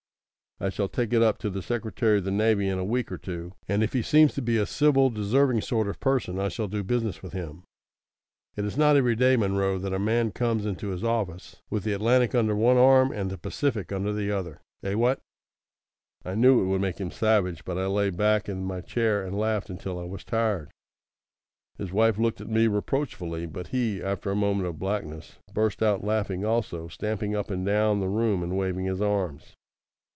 I 0.63 0.69
shall 0.69 0.87
take 0.89 1.11
it 1.11 1.23
up 1.23 1.39
to 1.39 1.49
the 1.49 1.63
Secretary 1.63 2.19
of 2.19 2.23
the 2.23 2.29
Navy 2.29 2.67
in 2.69 2.77
a 2.77 2.85
week 2.85 3.11
or 3.11 3.17
two; 3.17 3.53
and 3.67 3.81
if 3.81 3.93
he 3.93 4.03
seems 4.03 4.35
to 4.35 4.43
be 4.43 4.57
a 4.59 4.67
civil 4.67 5.09
deserving 5.09 5.61
sort 5.61 5.87
of 5.87 5.99
person 5.99 6.37
I 6.37 6.49
shall 6.49 6.67
do 6.67 6.83
business 6.83 7.23
with 7.23 7.33
him. 7.33 7.63
It's 8.55 8.77
not 8.77 8.95
every 8.95 9.15
day, 9.15 9.35
Munro, 9.37 9.79
that 9.79 9.91
a 9.91 9.97
man 9.97 10.29
comes 10.29 10.67
into 10.67 10.89
his 10.89 11.03
office 11.03 11.55
with 11.71 11.83
the 11.83 11.93
Atlantic 11.93 12.35
under 12.35 12.55
one 12.55 12.77
arm 12.77 13.11
and 13.11 13.31
the 13.31 13.39
Pacific 13.39 13.91
under 13.91 14.13
the 14.13 14.29
other. 14.29 14.61
Eh, 14.83 14.93
what?" 14.93 15.19
I 16.23 16.35
knew 16.35 16.61
it 16.61 16.67
would 16.67 16.81
make 16.81 16.99
him 17.01 17.09
savage, 17.09 17.65
but 17.65 17.79
I 17.79 17.87
lay 17.87 18.11
back 18.11 18.47
in 18.47 18.63
my 18.63 18.81
chair 18.81 19.25
and 19.25 19.35
laughed 19.39 19.71
until 19.71 19.97
I 19.99 20.03
was 20.03 20.23
tired. 20.23 20.69
His 21.79 21.91
wife 21.91 22.19
looked 22.19 22.39
at 22.39 22.47
me 22.49 22.67
reproachfully; 22.67 23.47
but 23.47 23.69
he, 23.69 23.99
after 24.03 24.29
a 24.29 24.35
moment 24.35 24.67
of 24.67 24.77
blackness, 24.77 25.39
burst 25.51 25.81
out 25.81 26.03
laughing 26.03 26.45
also, 26.45 26.87
stamping 26.87 27.35
up 27.35 27.49
and 27.49 27.65
down 27.65 27.99
the 27.99 28.07
room 28.09 28.43
and 28.43 28.55
waving 28.55 28.85
his 28.85 29.01
arms. 29.01 29.55